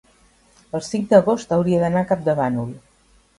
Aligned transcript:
el 0.79 0.81
cinc 0.87 1.05
d'agost 1.11 1.53
hauria 1.59 1.83
d'anar 1.85 2.03
a 2.03 2.09
Campdevànol. 2.13 2.73